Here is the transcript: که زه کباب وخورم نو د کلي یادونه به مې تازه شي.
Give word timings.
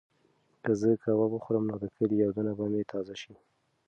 که 0.63 0.71
زه 0.81 0.89
کباب 1.03 1.31
وخورم 1.33 1.63
نو 1.69 1.75
د 1.83 1.85
کلي 1.97 2.15
یادونه 2.23 2.51
به 2.57 2.65
مې 2.71 2.81
تازه 2.91 3.15
شي. 3.21 3.33